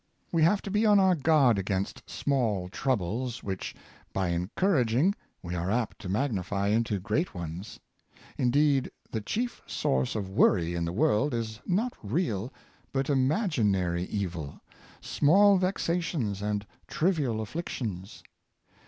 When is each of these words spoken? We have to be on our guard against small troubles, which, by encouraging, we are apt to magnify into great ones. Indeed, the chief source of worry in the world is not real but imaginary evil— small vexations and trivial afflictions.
We 0.31 0.41
have 0.41 0.63
to 0.63 0.71
be 0.71 0.83
on 0.83 0.99
our 0.99 1.13
guard 1.13 1.59
against 1.59 2.09
small 2.09 2.69
troubles, 2.69 3.43
which, 3.43 3.75
by 4.13 4.29
encouraging, 4.29 5.13
we 5.43 5.53
are 5.53 5.69
apt 5.69 5.99
to 5.99 6.09
magnify 6.09 6.69
into 6.69 6.97
great 6.99 7.35
ones. 7.35 7.79
Indeed, 8.35 8.89
the 9.11 9.21
chief 9.21 9.61
source 9.67 10.15
of 10.15 10.27
worry 10.27 10.73
in 10.73 10.85
the 10.85 10.91
world 10.91 11.35
is 11.35 11.59
not 11.67 11.93
real 12.01 12.51
but 12.91 13.11
imaginary 13.11 14.05
evil— 14.05 14.59
small 15.01 15.57
vexations 15.59 16.41
and 16.41 16.65
trivial 16.87 17.39
afflictions. 17.39 18.23